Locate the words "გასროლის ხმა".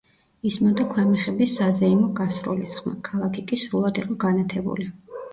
2.19-2.93